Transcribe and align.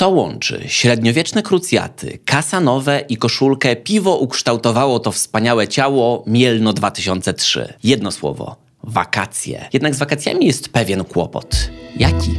Co 0.00 0.08
łączy 0.08 0.64
średniowieczne 0.66 1.42
krucjaty, 1.42 2.18
kasanowe 2.24 3.04
i 3.08 3.16
koszulkę 3.16 3.76
piwo 3.76 4.16
ukształtowało 4.16 4.98
to 4.98 5.12
wspaniałe 5.12 5.68
ciało 5.68 6.24
Mielno 6.26 6.72
2003? 6.72 7.74
Jedno 7.84 8.10
słowo. 8.10 8.56
Wakacje. 8.82 9.68
Jednak 9.72 9.94
z 9.94 9.98
wakacjami 9.98 10.46
jest 10.46 10.68
pewien 10.68 11.04
kłopot. 11.04 11.70
Jaki? 11.96 12.30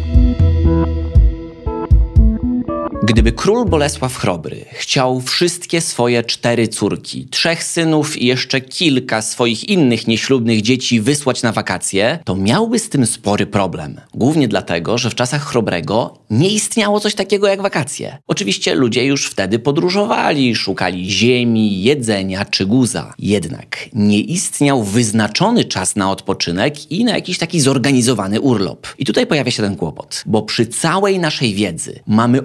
Gdyby 3.11 3.31
król 3.31 3.65
Bolesław 3.65 4.15
Chrobry 4.15 4.65
chciał 4.73 5.21
wszystkie 5.21 5.81
swoje 5.81 6.23
cztery 6.23 6.67
córki, 6.67 7.27
trzech 7.31 7.63
synów 7.63 8.17
i 8.17 8.25
jeszcze 8.25 8.61
kilka 8.61 9.21
swoich 9.21 9.69
innych 9.69 10.07
nieślubnych 10.07 10.61
dzieci 10.61 11.01
wysłać 11.01 11.43
na 11.43 11.51
wakacje, 11.51 12.19
to 12.25 12.35
miałby 12.35 12.79
z 12.79 12.89
tym 12.89 13.05
spory 13.05 13.45
problem. 13.45 14.01
Głównie 14.13 14.47
dlatego, 14.47 14.97
że 14.97 15.09
w 15.09 15.15
czasach 15.15 15.45
Chrobrego 15.45 16.17
nie 16.29 16.49
istniało 16.49 16.99
coś 16.99 17.15
takiego 17.15 17.47
jak 17.47 17.61
wakacje. 17.61 18.17
Oczywiście 18.27 18.75
ludzie 18.75 19.05
już 19.05 19.25
wtedy 19.25 19.59
podróżowali, 19.59 20.55
szukali 20.55 21.11
ziemi, 21.11 21.83
jedzenia 21.83 22.45
czy 22.45 22.65
guza. 22.65 23.13
Jednak 23.19 23.77
nie 23.93 24.19
istniał 24.19 24.83
wyznaczony 24.83 25.65
czas 25.65 25.95
na 25.95 26.11
odpoczynek 26.11 26.91
i 26.91 27.03
na 27.03 27.15
jakiś 27.15 27.37
taki 27.37 27.59
zorganizowany 27.61 28.41
urlop. 28.41 28.87
I 28.97 29.05
tutaj 29.05 29.27
pojawia 29.27 29.51
się 29.51 29.63
ten 29.63 29.75
kłopot, 29.75 30.23
bo 30.25 30.41
przy 30.41 30.65
całej 30.65 31.19
naszej 31.19 31.53
wiedzy 31.53 31.99
mamy 32.07 32.41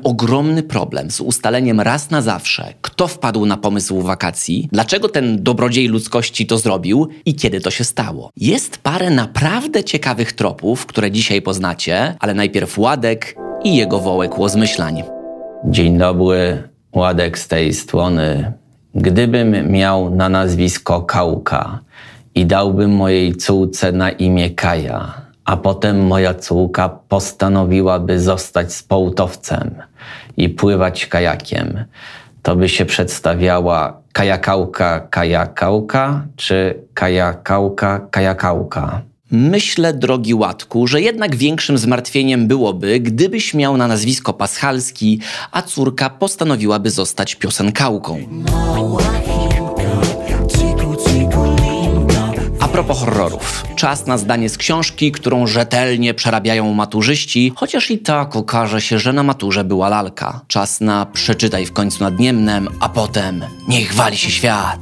problem 0.62 1.10
z 1.10 1.20
ustaleniem 1.20 1.80
raz 1.80 2.10
na 2.10 2.22
zawsze, 2.22 2.74
kto 2.80 3.08
wpadł 3.08 3.46
na 3.46 3.56
pomysł 3.56 4.02
wakacji, 4.02 4.68
dlaczego 4.72 5.08
ten 5.08 5.42
dobrodziej 5.42 5.88
ludzkości 5.88 6.46
to 6.46 6.58
zrobił 6.58 7.08
i 7.24 7.34
kiedy 7.34 7.60
to 7.60 7.70
się 7.70 7.84
stało. 7.84 8.30
Jest 8.36 8.78
parę 8.78 9.10
naprawdę 9.10 9.84
ciekawych 9.84 10.32
tropów, 10.32 10.86
które 10.86 11.10
dzisiaj 11.10 11.42
poznacie, 11.42 12.14
ale 12.20 12.34
najpierw 12.34 12.78
Ładek 12.78 13.36
i 13.64 13.76
jego 13.76 13.98
wołek 13.98 14.38
łozmyślań. 14.38 15.02
Dzień 15.64 15.98
dobry, 15.98 16.68
Ładek 16.92 17.38
z 17.38 17.48
tej 17.48 17.74
strony. 17.74 18.52
Gdybym 18.94 19.70
miał 19.72 20.10
na 20.10 20.28
nazwisko 20.28 21.02
Kałka 21.02 21.80
i 22.34 22.46
dałbym 22.46 22.90
mojej 22.90 23.34
córce 23.34 23.92
na 23.92 24.10
imię 24.10 24.50
Kaja, 24.50 25.25
a 25.46 25.56
potem 25.56 26.06
moja 26.06 26.34
córka 26.34 26.88
postanowiłaby 26.88 28.20
zostać 28.20 28.74
społtowcem 28.74 29.74
i 30.36 30.48
pływać 30.48 31.06
kajakiem, 31.06 31.84
to 32.42 32.56
by 32.56 32.68
się 32.68 32.84
przedstawiała 32.84 34.00
kajakałka 34.12 35.00
kajakałka 35.00 36.26
czy 36.36 36.82
kajakałka 36.94 38.06
kajakałka. 38.10 39.02
Myślę, 39.30 39.94
drogi 39.94 40.34
Łatku, 40.34 40.86
że 40.86 41.00
jednak 41.00 41.36
większym 41.36 41.78
zmartwieniem 41.78 42.46
byłoby, 42.48 43.00
gdybyś 43.00 43.54
miał 43.54 43.76
na 43.76 43.88
nazwisko 43.88 44.32
Paschalski, 44.32 45.20
a 45.52 45.62
córka 45.62 46.10
postanowiłaby 46.10 46.90
zostać 46.90 47.34
piosenkałką. 47.34 48.18
A 48.74 49.05
propos 52.76 52.98
horrorów. 52.98 53.64
Czas 53.76 54.06
na 54.06 54.18
zdanie 54.18 54.48
z 54.48 54.58
książki, 54.58 55.12
którą 55.12 55.46
rzetelnie 55.46 56.14
przerabiają 56.14 56.74
maturzyści, 56.74 57.52
chociaż 57.56 57.90
i 57.90 57.98
tak 57.98 58.36
okaże 58.36 58.80
się, 58.80 58.98
że 58.98 59.12
na 59.12 59.22
maturze 59.22 59.64
była 59.64 59.88
lalka. 59.88 60.40
Czas 60.48 60.80
na 60.80 61.06
przeczytaj 61.06 61.66
w 61.66 61.72
końcu 61.72 62.04
nad 62.04 62.18
Niemnem, 62.18 62.68
a 62.80 62.88
potem 62.88 63.44
niech 63.68 63.94
wali 63.94 64.16
się 64.16 64.30
świat. 64.30 64.80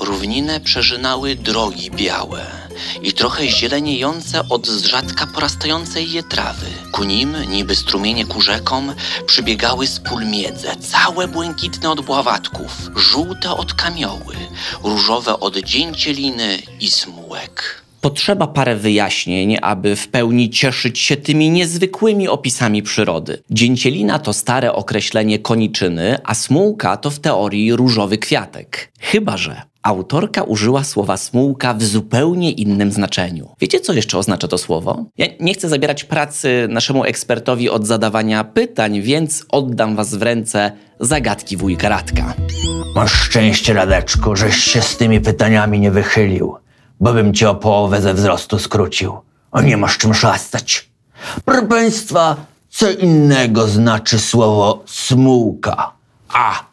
Równinę 0.00 0.60
przeżynały 0.60 1.36
drogi 1.36 1.90
białe 1.90 2.63
i 3.02 3.12
trochę 3.12 3.48
zieleniejące 3.48 4.48
od 4.48 4.66
z 4.66 4.84
rzadka 4.84 5.26
porastającej 5.26 6.12
je 6.12 6.22
trawy. 6.22 6.66
Ku 6.92 7.04
nim, 7.04 7.36
niby 7.50 7.76
strumienie 7.76 8.26
ku 8.26 8.40
rzekom, 8.40 8.94
przybiegały 9.26 9.86
z 9.86 10.00
pól 10.00 10.26
miedze, 10.26 10.76
całe 10.76 11.28
błękitne 11.28 11.90
od 11.90 12.00
bławatków, 12.00 12.90
żółte 12.96 13.50
od 13.50 13.74
kamioły, 13.74 14.34
różowe 14.82 15.40
od 15.40 15.56
dzięcieliny 15.56 16.58
i 16.80 16.90
smułek. 16.90 17.84
Potrzeba 18.00 18.46
parę 18.46 18.76
wyjaśnień, 18.76 19.56
aby 19.62 19.96
w 19.96 20.08
pełni 20.08 20.50
cieszyć 20.50 20.98
się 20.98 21.16
tymi 21.16 21.50
niezwykłymi 21.50 22.28
opisami 22.28 22.82
przyrody. 22.82 23.42
Dzięcielina 23.50 24.18
to 24.18 24.32
stare 24.32 24.72
określenie 24.72 25.38
koniczyny, 25.38 26.18
a 26.24 26.34
smułka 26.34 26.96
to 26.96 27.10
w 27.10 27.20
teorii 27.20 27.76
różowy 27.76 28.18
kwiatek. 28.18 28.92
Chyba, 29.00 29.36
że 29.36 29.62
autorka 29.84 30.42
użyła 30.42 30.84
słowa 30.84 31.16
smułka 31.16 31.74
w 31.74 31.82
zupełnie 31.82 32.50
innym 32.50 32.92
znaczeniu. 32.92 33.48
Wiecie, 33.60 33.80
co 33.80 33.92
jeszcze 33.92 34.18
oznacza 34.18 34.48
to 34.48 34.58
słowo? 34.58 35.04
Ja 35.18 35.26
nie 35.40 35.54
chcę 35.54 35.68
zabierać 35.68 36.04
pracy 36.04 36.66
naszemu 36.70 37.04
ekspertowi 37.04 37.70
od 37.70 37.86
zadawania 37.86 38.44
pytań, 38.44 39.02
więc 39.02 39.46
oddam 39.48 39.96
was 39.96 40.14
w 40.14 40.22
ręce 40.22 40.72
zagadki 41.00 41.56
wujka 41.56 41.88
Radka. 41.88 42.34
Masz 42.94 43.12
szczęście, 43.12 43.74
Radeczku, 43.74 44.36
żeś 44.36 44.56
się 44.56 44.82
z 44.82 44.96
tymi 44.96 45.20
pytaniami 45.20 45.80
nie 45.80 45.90
wychylił, 45.90 46.56
bo 47.00 47.12
bym 47.12 47.34
cię 47.34 47.50
o 47.50 47.54
połowę 47.54 48.00
ze 48.00 48.14
wzrostu 48.14 48.58
skrócił. 48.58 49.12
A 49.52 49.62
nie 49.62 49.76
masz 49.76 49.98
czym 49.98 50.14
szastać. 50.14 50.88
Proszę 51.44 51.66
państwa, 51.66 52.36
co 52.68 52.90
innego 52.90 53.68
znaczy 53.68 54.18
słowo 54.18 54.82
smułka. 54.86 55.92
A, 56.28 56.64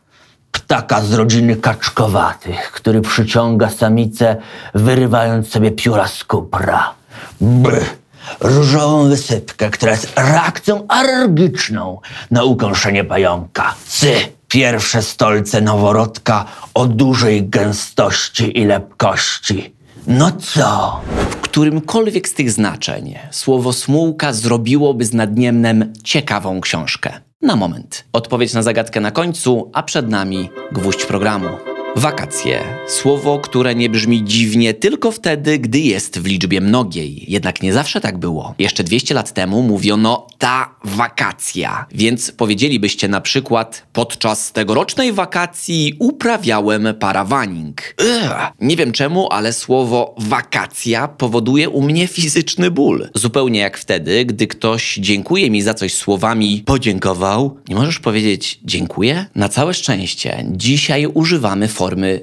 ptaka 0.51 1.01
z 1.01 1.13
rodziny 1.13 1.55
kaczkowatych, 1.55 2.71
który 2.71 3.01
przyciąga 3.01 3.69
samicę, 3.69 4.35
wyrywając 4.73 5.49
sobie 5.49 5.71
pióra 5.71 6.07
z 6.07 6.23
kupra. 6.23 6.93
B. 7.41 7.71
Różową 8.39 9.09
wysypkę, 9.09 9.69
która 9.69 9.91
jest 9.91 10.13
reakcją 10.15 10.87
alergiczną 10.87 11.99
na 12.31 12.43
ukąszenie 12.43 13.03
pająka. 13.03 13.75
C. 13.87 14.07
Pierwsze 14.47 15.01
stolce 15.01 15.61
noworodka 15.61 16.45
o 16.73 16.85
dużej 16.85 17.49
gęstości 17.49 18.59
i 18.59 18.65
lepkości. 18.65 19.73
No 20.07 20.31
co? 20.31 21.01
W 21.31 21.35
którymkolwiek 21.35 22.27
z 22.27 22.33
tych 22.33 22.51
znaczeń 22.51 23.15
słowo 23.31 23.73
smułka 23.73 24.33
zrobiłoby 24.33 25.05
z 25.05 25.13
Nadniemnem 25.13 25.93
ciekawą 26.03 26.61
książkę. 26.61 27.21
Na 27.41 27.55
moment. 27.55 28.03
Odpowiedź 28.13 28.53
na 28.53 28.63
zagadkę 28.63 28.99
na 28.99 29.11
końcu, 29.11 29.71
a 29.73 29.83
przed 29.83 30.09
nami 30.09 30.49
gwóźdź 30.71 31.05
programu. 31.05 31.70
Wakacje. 31.95 32.63
Słowo, 32.87 33.39
które 33.39 33.75
nie 33.75 33.89
brzmi 33.89 34.23
dziwnie 34.23 34.73
tylko 34.73 35.11
wtedy, 35.11 35.59
gdy 35.59 35.79
jest 35.79 36.19
w 36.19 36.25
liczbie 36.25 36.61
mnogiej. 36.61 37.25
Jednak 37.27 37.61
nie 37.61 37.73
zawsze 37.73 38.01
tak 38.01 38.17
było. 38.17 38.55
Jeszcze 38.59 38.83
200 38.83 39.13
lat 39.13 39.33
temu 39.33 39.63
mówiono 39.63 40.27
ta 40.37 40.75
wakacja. 40.83 41.85
Więc 41.91 42.31
powiedzielibyście 42.31 43.07
na 43.07 43.21
przykład 43.21 43.87
podczas 43.93 44.51
tegorocznej 44.51 45.13
wakacji 45.13 45.93
uprawiałem 45.99 46.87
parawaning. 46.99 47.95
Nie 48.61 48.75
wiem 48.77 48.91
czemu, 48.91 49.27
ale 49.31 49.53
słowo 49.53 50.15
wakacja 50.17 51.07
powoduje 51.07 51.69
u 51.69 51.81
mnie 51.81 52.07
fizyczny 52.07 52.71
ból. 52.71 53.09
Zupełnie 53.15 53.59
jak 53.59 53.77
wtedy, 53.77 54.25
gdy 54.25 54.47
ktoś 54.47 54.95
dziękuje 54.95 55.51
mi 55.51 55.61
za 55.61 55.73
coś 55.73 55.93
słowami 55.93 56.63
podziękował. 56.65 57.57
Nie 57.69 57.75
możesz 57.75 57.99
powiedzieć 57.99 58.59
dziękuję? 58.63 59.25
Na 59.35 59.49
całe 59.49 59.73
szczęście 59.73 60.45
dzisiaj 60.51 61.05
używamy 61.05 61.67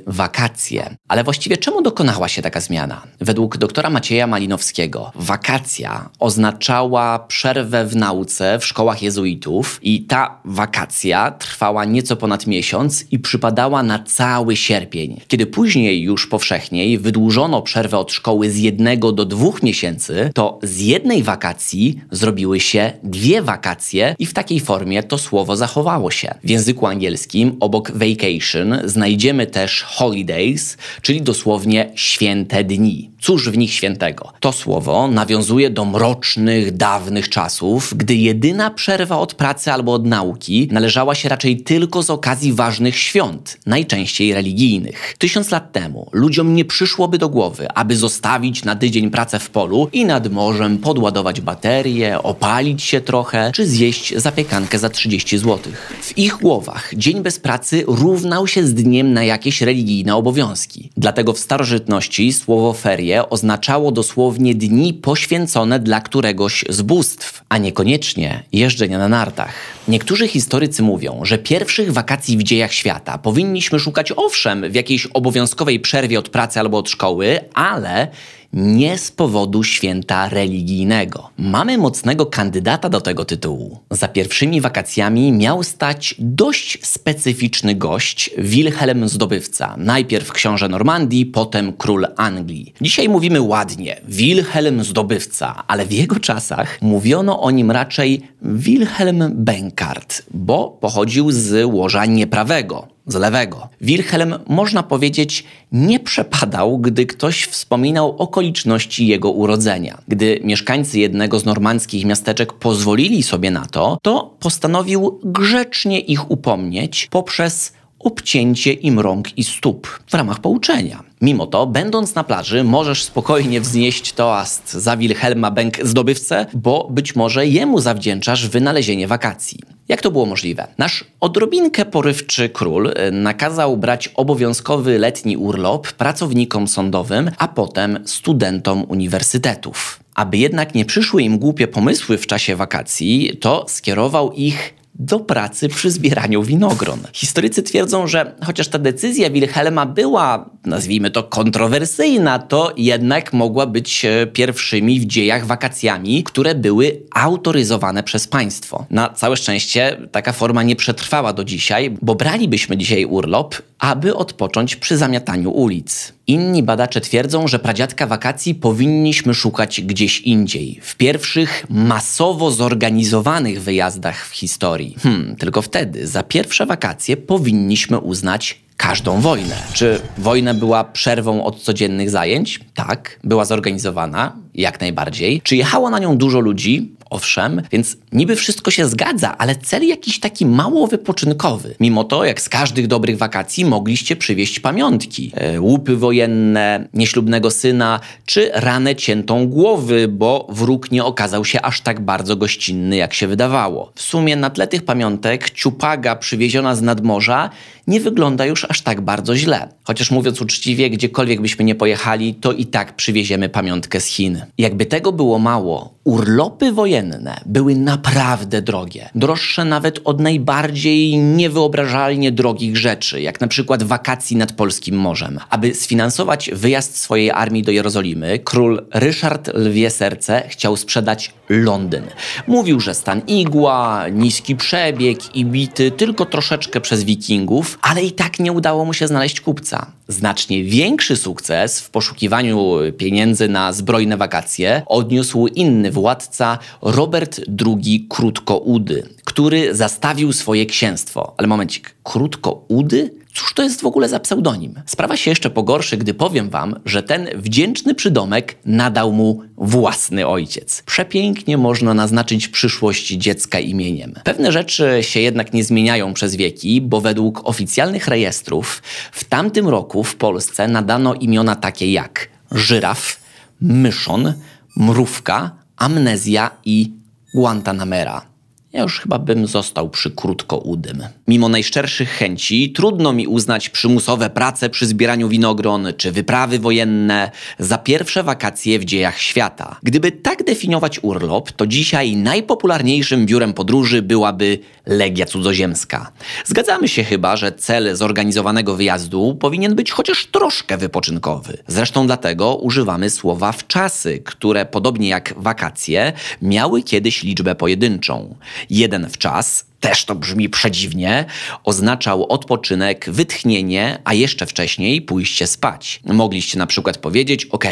wakacje. 0.06 0.96
Ale 1.08 1.24
właściwie 1.24 1.56
czemu 1.56 1.82
dokonała 1.82 2.28
się 2.28 2.42
taka 2.42 2.60
zmiana? 2.60 3.02
Według 3.20 3.56
doktora 3.56 3.90
Macieja 3.90 4.26
Malinowskiego 4.26 5.12
wakacja 5.14 6.10
oznaczała 6.18 7.18
przerwę 7.18 7.86
w 7.86 7.96
nauce 7.96 8.58
w 8.58 8.66
szkołach 8.66 9.02
jezuitów 9.02 9.78
i 9.82 10.02
ta 10.02 10.40
wakacja 10.44 11.30
trwała 11.30 11.84
nieco 11.84 12.16
ponad 12.16 12.46
miesiąc 12.46 13.04
i 13.10 13.18
przypadała 13.18 13.82
na 13.82 13.98
cały 13.98 14.56
sierpień. 14.56 15.20
Kiedy 15.28 15.46
później 15.46 16.02
już 16.02 16.26
powszechniej 16.26 16.98
wydłużono 16.98 17.62
przerwę 17.62 17.98
od 17.98 18.12
szkoły 18.12 18.50
z 18.50 18.56
jednego 18.56 19.12
do 19.12 19.24
dwóch 19.24 19.62
miesięcy, 19.62 20.30
to 20.34 20.58
z 20.62 20.80
jednej 20.80 21.22
wakacji 21.22 22.00
zrobiły 22.10 22.60
się 22.60 22.92
dwie 23.02 23.42
wakacje 23.42 24.14
i 24.18 24.26
w 24.26 24.34
takiej 24.34 24.60
formie 24.60 25.02
to 25.02 25.18
słowo 25.18 25.56
zachowało 25.56 26.10
się. 26.10 26.34
W 26.44 26.50
języku 26.50 26.86
angielskim 26.86 27.56
obok 27.60 27.90
vacation 27.90 28.78
znajdziemy 28.84 29.46
też 29.48 29.82
holidays, 29.82 30.76
czyli 31.02 31.22
dosłownie 31.22 31.90
święte 31.94 32.64
dni. 32.64 33.10
Cóż 33.20 33.50
w 33.50 33.58
nich 33.58 33.72
świętego? 33.72 34.32
To 34.40 34.52
słowo 34.52 35.08
nawiązuje 35.08 35.70
do 35.70 35.84
mrocznych, 35.84 36.76
dawnych 36.76 37.28
czasów, 37.28 37.94
gdy 37.96 38.14
jedyna 38.14 38.70
przerwa 38.70 39.18
od 39.18 39.34
pracy 39.34 39.72
albo 39.72 39.92
od 39.92 40.06
nauki 40.06 40.68
należała 40.72 41.14
się 41.14 41.28
raczej 41.28 41.60
tylko 41.60 42.02
z 42.02 42.10
okazji 42.10 42.52
ważnych 42.52 42.96
świąt, 42.96 43.58
najczęściej 43.66 44.34
religijnych. 44.34 45.14
Tysiąc 45.18 45.50
lat 45.50 45.72
temu 45.72 46.08
ludziom 46.12 46.54
nie 46.54 46.64
przyszłoby 46.64 47.18
do 47.18 47.28
głowy, 47.28 47.68
aby 47.74 47.96
zostawić 47.96 48.64
na 48.64 48.76
tydzień 48.76 49.10
pracę 49.10 49.38
w 49.38 49.50
polu 49.50 49.88
i 49.92 50.04
nad 50.04 50.32
morzem 50.32 50.78
podładować 50.78 51.40
baterie, 51.40 52.22
opalić 52.22 52.82
się 52.82 53.00
trochę, 53.00 53.50
czy 53.54 53.66
zjeść 53.66 54.14
zapiekankę 54.16 54.78
za 54.78 54.88
30 54.88 55.38
zł. 55.38 55.72
W 56.00 56.18
ich 56.18 56.32
głowach 56.32 56.90
dzień 56.96 57.22
bez 57.22 57.38
pracy 57.38 57.84
równał 57.86 58.46
się 58.46 58.66
z 58.66 58.74
dniem 58.74 59.12
na 59.12 59.24
jakieś 59.24 59.62
religijne 59.62 60.16
obowiązki. 60.16 60.90
Dlatego 60.96 61.32
w 61.32 61.38
starożytności 61.38 62.32
słowo 62.32 62.72
ferie 62.72 63.07
oznaczało 63.30 63.92
dosłownie 63.92 64.54
dni 64.54 64.94
poświęcone 64.94 65.80
dla 65.80 66.00
któregoś 66.00 66.64
z 66.68 66.82
bóstw, 66.82 67.44
a 67.48 67.58
niekoniecznie 67.58 68.42
jeżdżenia 68.52 68.98
na 68.98 69.08
nartach. 69.08 69.52
Niektórzy 69.88 70.28
historycy 70.28 70.82
mówią, 70.82 71.20
że 71.22 71.38
pierwszych 71.38 71.92
wakacji 71.92 72.38
w 72.38 72.42
dziejach 72.42 72.72
świata 72.72 73.18
powinniśmy 73.18 73.78
szukać 73.78 74.12
owszem 74.16 74.70
w 74.70 74.74
jakiejś 74.74 75.06
obowiązkowej 75.06 75.80
przerwie 75.80 76.18
od 76.18 76.28
pracy 76.28 76.60
albo 76.60 76.78
od 76.78 76.90
szkoły, 76.90 77.40
ale 77.54 78.08
nie 78.52 78.98
z 78.98 79.10
powodu 79.10 79.64
święta 79.64 80.28
religijnego. 80.28 81.30
Mamy 81.38 81.78
mocnego 81.78 82.26
kandydata 82.26 82.88
do 82.88 83.00
tego 83.00 83.24
tytułu. 83.24 83.78
Za 83.90 84.08
pierwszymi 84.08 84.60
wakacjami 84.60 85.32
miał 85.32 85.62
stać 85.62 86.14
dość 86.18 86.86
specyficzny 86.86 87.74
gość, 87.74 88.30
Wilhelm 88.38 89.08
Zdobywca. 89.08 89.74
Najpierw 89.78 90.32
książę 90.32 90.68
Normandii, 90.68 91.26
potem 91.26 91.72
król 91.72 92.06
Anglii. 92.16 92.74
Dzisiaj 92.80 93.08
mówimy 93.08 93.40
ładnie, 93.40 94.00
Wilhelm 94.08 94.84
Zdobywca, 94.84 95.64
ale 95.66 95.86
w 95.86 95.92
jego 95.92 96.20
czasach 96.20 96.78
mówiono 96.82 97.40
o 97.42 97.50
nim 97.50 97.70
raczej 97.70 98.22
Wilhelm 98.42 99.30
Benkart, 99.34 100.22
bo 100.30 100.78
pochodził 100.80 101.32
z 101.32 101.64
łoża 101.64 102.06
nieprawego 102.06 102.97
z 103.08 103.14
lewego. 103.14 103.68
Wilhelm, 103.80 104.34
można 104.48 104.82
powiedzieć, 104.82 105.44
nie 105.72 106.00
przepadał, 106.00 106.78
gdy 106.78 107.06
ktoś 107.06 107.44
wspominał 107.44 108.16
okoliczności 108.16 109.06
jego 109.06 109.30
urodzenia. 109.30 109.98
Gdy 110.08 110.40
mieszkańcy 110.44 110.98
jednego 110.98 111.38
z 111.38 111.44
normandzkich 111.44 112.04
miasteczek 112.04 112.52
pozwolili 112.52 113.22
sobie 113.22 113.50
na 113.50 113.66
to, 113.66 113.98
to 114.02 114.36
postanowił 114.40 115.20
grzecznie 115.24 116.00
ich 116.00 116.30
upomnieć 116.30 117.08
poprzez 117.10 117.72
obcięcie 117.98 118.72
im 118.72 119.00
rąk 119.00 119.38
i 119.38 119.44
stóp 119.44 120.00
w 120.06 120.14
ramach 120.14 120.40
pouczenia. 120.40 121.07
Mimo 121.20 121.46
to, 121.46 121.66
będąc 121.66 122.14
na 122.14 122.24
plaży, 122.24 122.64
możesz 122.64 123.02
spokojnie 123.02 123.60
wznieść 123.60 124.12
toast 124.12 124.72
za 124.72 124.96
Wilhelma 124.96 125.50
Bęk 125.50 125.86
zdobywcę, 125.86 126.46
bo 126.54 126.88
być 126.90 127.16
może 127.16 127.46
jemu 127.46 127.80
zawdzięczasz 127.80 128.48
wynalezienie 128.48 129.08
wakacji. 129.08 129.58
Jak 129.88 130.02
to 130.02 130.10
było 130.10 130.26
możliwe? 130.26 130.66
Nasz 130.78 131.04
odrobinkę 131.20 131.84
porywczy 131.84 132.48
król 132.48 132.92
e, 132.94 133.10
nakazał 133.10 133.76
brać 133.76 134.08
obowiązkowy 134.08 134.98
letni 134.98 135.36
urlop 135.36 135.92
pracownikom 135.92 136.68
sądowym, 136.68 137.30
a 137.38 137.48
potem 137.48 137.98
studentom 138.04 138.84
uniwersytetów. 138.88 140.00
Aby 140.14 140.36
jednak 140.36 140.74
nie 140.74 140.84
przyszły 140.84 141.22
im 141.22 141.38
głupie 141.38 141.68
pomysły 141.68 142.18
w 142.18 142.26
czasie 142.26 142.56
wakacji, 142.56 143.36
to 143.40 143.64
skierował 143.68 144.32
ich 144.32 144.77
do 144.98 145.20
pracy 145.20 145.68
przy 145.68 145.90
zbieraniu 145.90 146.42
winogron. 146.42 146.98
Historycy 147.12 147.62
twierdzą, 147.62 148.06
że 148.06 148.34
chociaż 148.46 148.68
ta 148.68 148.78
decyzja 148.78 149.30
Wilhelma 149.30 149.86
była, 149.86 150.50
nazwijmy 150.66 151.10
to, 151.10 151.22
kontrowersyjna, 151.22 152.38
to 152.38 152.72
jednak 152.76 153.32
mogła 153.32 153.66
być 153.66 154.04
e, 154.04 154.26
pierwszymi 154.26 155.00
w 155.00 155.06
dziejach 155.06 155.46
wakacjami, 155.46 156.24
które 156.24 156.54
były 156.54 157.02
autoryzowane 157.14 158.02
przez 158.02 158.26
państwo. 158.26 158.86
Na 158.90 159.08
całe 159.08 159.36
szczęście 159.36 159.96
taka 160.12 160.32
forma 160.32 160.62
nie 160.62 160.76
przetrwała 160.76 161.32
do 161.32 161.44
dzisiaj, 161.44 161.96
bo 162.02 162.14
bralibyśmy 162.14 162.76
dzisiaj 162.76 163.04
urlop, 163.04 163.54
aby 163.78 164.14
odpocząć 164.14 164.76
przy 164.76 164.96
zamiataniu 164.96 165.50
ulic. 165.50 166.12
Inni 166.26 166.62
badacze 166.62 167.00
twierdzą, 167.00 167.48
że 167.48 167.58
pradziadka 167.58 168.06
wakacji 168.06 168.54
powinniśmy 168.54 169.34
szukać 169.34 169.80
gdzieś 169.80 170.20
indziej, 170.20 170.80
w 170.82 170.96
pierwszych 170.96 171.64
masowo 171.70 172.50
zorganizowanych 172.50 173.62
wyjazdach 173.62 174.26
w 174.26 174.34
historii. 174.34 174.96
Hmm, 175.02 175.36
tylko 175.36 175.62
wtedy 175.62 176.06
za 176.06 176.22
pierwsze 176.22 176.66
wakacje 176.66 177.16
powinniśmy 177.16 177.98
uznać 177.98 178.60
każdą 178.76 179.20
wojnę. 179.20 179.56
Czy 179.72 180.00
wojna 180.18 180.54
była 180.54 180.84
przerwą 180.84 181.44
od 181.44 181.62
codziennych 181.62 182.10
zajęć? 182.10 182.60
Tak, 182.74 183.20
była 183.24 183.44
zorganizowana, 183.44 184.36
jak 184.54 184.80
najbardziej. 184.80 185.40
Czy 185.42 185.56
jechało 185.56 185.90
na 185.90 185.98
nią 185.98 186.18
dużo 186.18 186.40
ludzi? 186.40 186.92
Owszem, 187.10 187.62
więc 187.72 187.96
niby 188.12 188.36
wszystko 188.36 188.70
się 188.70 188.88
zgadza, 188.88 189.38
ale 189.38 189.56
cel 189.56 189.86
jakiś 189.86 190.20
taki 190.20 190.46
mało 190.46 190.86
wypoczynkowy. 190.86 191.74
Mimo 191.80 192.04
to, 192.04 192.24
jak 192.24 192.40
z 192.40 192.48
każdych 192.48 192.86
dobrych 192.86 193.18
wakacji, 193.18 193.64
mogliście 193.64 194.16
przywieźć 194.16 194.60
pamiątki. 194.60 195.32
E, 195.34 195.60
łupy 195.60 195.96
wojenne, 195.96 196.88
nieślubnego 196.94 197.50
syna, 197.50 198.00
czy 198.26 198.50
ranę 198.54 198.96
ciętą 198.96 199.48
głowy, 199.48 200.08
bo 200.08 200.46
wróg 200.50 200.90
nie 200.90 201.04
okazał 201.04 201.44
się 201.44 201.62
aż 201.62 201.80
tak 201.80 202.00
bardzo 202.00 202.36
gościnny, 202.36 202.96
jak 202.96 203.14
się 203.14 203.26
wydawało. 203.26 203.92
W 203.94 204.02
sumie 204.02 204.36
na 204.36 204.50
tle 204.50 204.66
tych 204.66 204.84
pamiątek 204.84 205.50
ciupaga 205.50 206.16
przywieziona 206.16 206.74
z 206.74 206.82
nadmorza 206.82 207.50
nie 207.88 208.00
wygląda 208.00 208.46
już 208.46 208.64
aż 208.64 208.82
tak 208.82 209.00
bardzo 209.00 209.36
źle. 209.36 209.68
Chociaż 209.84 210.10
mówiąc 210.10 210.40
uczciwie, 210.40 210.90
gdziekolwiek 210.90 211.40
byśmy 211.40 211.64
nie 211.64 211.74
pojechali, 211.74 212.34
to 212.34 212.52
i 212.52 212.66
tak 212.66 212.96
przywieziemy 212.96 213.48
pamiątkę 213.48 214.00
z 214.00 214.06
Chin. 214.06 214.42
Jakby 214.58 214.86
tego 214.86 215.12
było 215.12 215.38
mało, 215.38 215.94
urlopy 216.08 216.72
wojenne 216.72 217.40
były 217.46 217.74
naprawdę 217.74 218.62
drogie. 218.62 219.10
Droższe 219.14 219.64
nawet 219.64 220.00
od 220.04 220.20
najbardziej 220.20 221.18
niewyobrażalnie 221.18 222.32
drogich 222.32 222.76
rzeczy, 222.76 223.20
jak 223.20 223.40
na 223.40 223.48
przykład 223.48 223.82
wakacji 223.82 224.36
nad 224.36 224.52
polskim 224.52 224.96
morzem. 224.96 225.38
Aby 225.50 225.74
sfinansować 225.74 226.50
wyjazd 226.52 226.96
swojej 226.96 227.30
armii 227.30 227.62
do 227.62 227.72
Jerozolimy, 227.72 228.38
król 228.38 228.86
Ryszard 228.94 229.50
Lwie 229.54 229.90
Serce 229.90 230.42
chciał 230.48 230.76
sprzedać 230.76 231.32
Londyn. 231.48 232.04
Mówił, 232.46 232.80
że 232.80 232.94
stan 232.94 233.22
igła, 233.26 234.04
niski 234.12 234.56
przebieg 234.56 235.36
i 235.36 235.44
bity 235.44 235.90
tylko 235.90 236.26
troszeczkę 236.26 236.80
przez 236.80 237.04
wikingów, 237.04 237.78
ale 237.82 238.04
i 238.04 238.12
tak 238.12 238.40
nie 238.40 238.52
udało 238.52 238.84
mu 238.84 238.94
się 238.94 239.08
znaleźć 239.08 239.40
kupca. 239.40 239.86
Znacznie 240.08 240.64
większy 240.64 241.16
sukces 241.16 241.80
w 241.80 241.90
poszukiwaniu 241.90 242.76
pieniędzy 242.98 243.48
na 243.48 243.72
zbrojne 243.72 244.16
wakacje 244.16 244.82
odniósł 244.86 245.46
inny 245.46 245.90
władca 245.90 246.58
Robert 246.82 247.40
II 247.66 248.06
Krótkoudy, 248.08 249.08
który 249.24 249.74
zastawił 249.74 250.32
swoje 250.32 250.66
księstwo. 250.66 251.34
Ale 251.36 251.48
momencik, 251.48 251.94
Krótkoudy? 252.02 253.10
Cóż 253.38 253.54
to 253.54 253.62
jest 253.62 253.80
w 253.80 253.86
ogóle 253.86 254.08
za 254.08 254.20
pseudonim? 254.20 254.74
Sprawa 254.86 255.16
się 255.16 255.30
jeszcze 255.30 255.50
pogorszy, 255.50 255.96
gdy 255.96 256.14
powiem 256.14 256.50
wam, 256.50 256.80
że 256.84 257.02
ten 257.02 257.28
wdzięczny 257.36 257.94
przydomek 257.94 258.56
nadał 258.64 259.12
mu 259.12 259.42
własny 259.56 260.26
ojciec. 260.26 260.82
Przepięknie 260.86 261.58
można 261.58 261.94
naznaczyć 261.94 262.48
przyszłość 262.48 263.06
dziecka 263.08 263.60
imieniem. 263.60 264.14
Pewne 264.24 264.52
rzeczy 264.52 264.98
się 265.00 265.20
jednak 265.20 265.52
nie 265.52 265.64
zmieniają 265.64 266.14
przez 266.14 266.36
wieki, 266.36 266.80
bo 266.80 267.00
według 267.00 267.48
oficjalnych 267.48 268.08
rejestrów 268.08 268.82
w 269.12 269.24
tamtym 269.24 269.68
roku 269.68 270.04
w 270.04 270.16
Polsce 270.16 270.68
nadano 270.68 271.14
imiona 271.14 271.56
takie 271.56 271.92
jak 271.92 272.28
żyraf, 272.52 273.20
myszon, 273.60 274.34
mrówka, 274.76 275.50
amnezja 275.76 276.50
i 276.64 276.92
Guantanamera. 277.34 278.26
Ja 278.72 278.82
już 278.82 279.00
chyba 279.00 279.18
bym 279.18 279.46
został 279.46 279.90
przy 279.90 280.10
krótkoudym. 280.10 281.04
Mimo 281.28 281.48
najszczerszych 281.48 282.10
chęci, 282.10 282.72
trudno 282.72 283.12
mi 283.12 283.26
uznać 283.26 283.68
przymusowe 283.68 284.30
prace 284.30 284.70
przy 284.70 284.86
zbieraniu 284.86 285.28
winogron 285.28 285.86
czy 285.96 286.12
wyprawy 286.12 286.58
wojenne 286.58 287.30
za 287.58 287.78
pierwsze 287.78 288.22
wakacje 288.22 288.78
w 288.78 288.84
dziejach 288.84 289.20
świata. 289.20 289.76
Gdyby 289.82 290.12
tak 290.12 290.44
definiować 290.44 290.98
urlop, 291.02 291.52
to 291.52 291.66
dzisiaj 291.66 292.16
najpopularniejszym 292.16 293.26
biurem 293.26 293.54
podróży 293.54 294.02
byłaby 294.02 294.58
Legia 294.86 295.26
Cudzoziemska. 295.26 296.12
Zgadzamy 296.44 296.88
się 296.88 297.04
chyba, 297.04 297.36
że 297.36 297.52
cel 297.52 297.96
zorganizowanego 297.96 298.76
wyjazdu 298.76 299.36
powinien 299.40 299.74
być 299.74 299.90
chociaż 299.90 300.26
troszkę 300.26 300.76
wypoczynkowy. 300.76 301.58
Zresztą 301.66 302.06
dlatego 302.06 302.56
używamy 302.56 303.10
słowa 303.10 303.52
wczasy, 303.52 304.18
które 304.18 304.66
podobnie 304.66 305.08
jak 305.08 305.34
wakacje 305.36 306.12
miały 306.42 306.82
kiedyś 306.82 307.22
liczbę 307.22 307.54
pojedynczą. 307.54 308.36
Jeden 308.70 309.08
w 309.10 309.18
czas, 309.18 309.68
też 309.80 310.04
to 310.04 310.14
brzmi 310.14 310.48
przedziwnie, 310.48 311.24
oznaczał 311.64 312.32
odpoczynek, 312.32 313.10
wytchnienie, 313.10 313.98
a 314.04 314.14
jeszcze 314.14 314.46
wcześniej 314.46 315.02
pójście 315.02 315.46
spać. 315.46 316.00
Mogliście 316.04 316.58
na 316.58 316.66
przykład 316.66 316.98
powiedzieć: 316.98 317.44
OK, 317.44 317.64